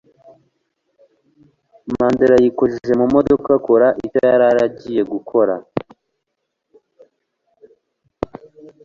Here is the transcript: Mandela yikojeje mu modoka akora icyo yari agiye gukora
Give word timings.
Mandela 1.93 2.35
yikojeje 2.43 2.93
mu 2.99 3.07
modoka 3.13 3.49
akora 3.57 3.87
icyo 4.05 4.19
yari 4.29 4.45
agiye 4.65 5.01
gukora 5.11 5.53